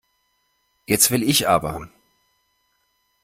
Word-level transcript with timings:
Jetzt 0.87 1.11
will 1.11 1.21
ich 1.21 1.47
aber. 1.47 1.87